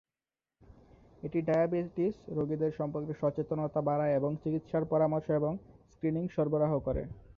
[1.23, 5.51] এটি ডায়াবেটিস রোগীদের সম্পর্কে সচেতনতা বাড়ায় এবং চিকিৎসার পরামর্শ এবং
[5.91, 7.03] স্ক্রিনিং সরবরাহ করে।